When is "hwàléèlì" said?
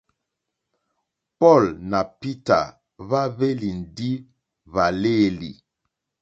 4.71-5.51